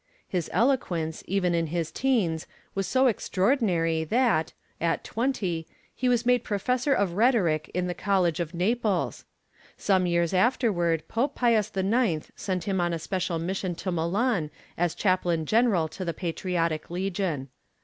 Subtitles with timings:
[0.27, 6.43] His eloquence, even in his teens, was so extraordinary that, at twenty, he was made
[6.43, 9.25] Professor of Rhetoric in the College of Naples.
[9.77, 14.49] Some years afterward Pope Pius the Ninth sent him on a special mission to Milan
[14.75, 17.49] as Chaplain General to the Patriotic Legion.